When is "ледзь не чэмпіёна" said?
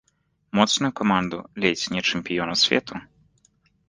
1.65-2.57